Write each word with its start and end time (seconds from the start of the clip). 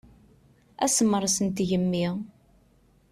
Asemres 0.85 1.37
n 1.39 1.47
tgemmi. 1.55 2.07